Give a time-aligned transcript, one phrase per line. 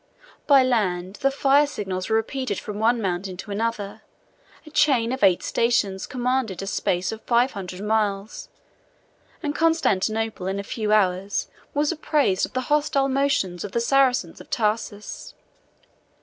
[0.47, 4.01] By land, the fire signals were repeated from one mountain to another;
[4.65, 8.49] a chain of eight stations commanded a space of five hundred miles;
[9.43, 14.41] and Constantinople in a few hours was apprised of the hostile motions of the Saracens
[14.41, 15.35] of Tarsus.